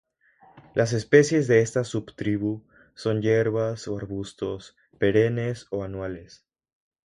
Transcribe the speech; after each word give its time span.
Las 0.73 0.93
especies 0.93 1.47
de 1.47 1.61
esta 1.61 1.83
subtribu 1.83 2.65
son 2.95 3.21
hierbas, 3.21 3.87
o 3.87 3.95
arbustos, 3.99 4.75
perennes 4.97 5.67
o 5.69 5.83
anuales. 5.83 6.43